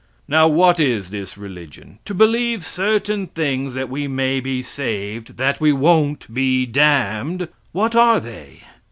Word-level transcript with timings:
Now, 0.27 0.47
what 0.47 0.79
is 0.79 1.11
this 1.11 1.37
religion? 1.37 1.99
To 2.05 2.15
believe 2.15 2.65
certain 2.65 3.27
things 3.27 3.75
that 3.75 3.87
we 3.87 4.07
may 4.07 4.39
be 4.39 4.63
saved, 4.63 5.37
that 5.37 5.61
we 5.61 5.71
won't 5.71 6.33
be 6.33 6.65
damned. 6.65 7.47
What 7.71 7.93
are 7.95 8.19
they? 8.19 8.61